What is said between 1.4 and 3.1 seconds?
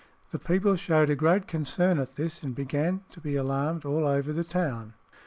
concern at this, and began